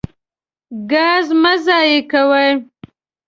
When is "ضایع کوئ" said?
1.65-2.49